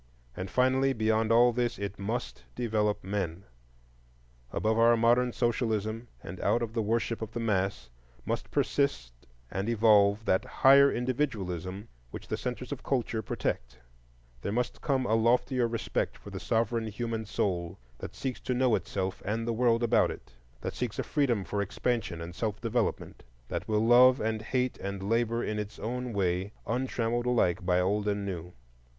[0.35, 3.43] And finally, beyond all this, it must develop men.
[4.51, 7.91] Above our modern socialism, and out of the worship of the mass,
[8.25, 9.13] must persist
[9.51, 13.77] and evolve that higher individualism which the centres of culture protect;
[14.41, 18.73] there must come a loftier respect for the sovereign human soul that seeks to know
[18.73, 23.23] itself and the world about it; that seeks a freedom for expansion and self development;
[23.49, 28.07] that will love and hate and labor in its own way, untrammeled alike by old
[28.07, 28.51] and new.